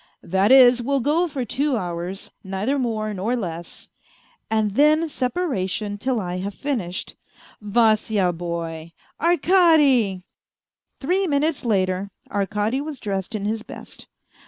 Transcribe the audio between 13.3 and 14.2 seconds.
In his best.